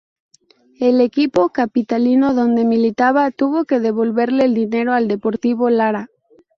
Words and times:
El 0.79 0.99
equipo 0.99 1.49
capitalino 1.49 2.33
donde 2.33 2.65
militaba 2.65 3.29
tuvo 3.29 3.65
que 3.65 3.79
devolverle 3.79 4.45
el 4.45 4.55
dinero 4.55 4.93
al 4.93 5.07
Deportivo 5.07 5.69
Lara. 5.69 6.09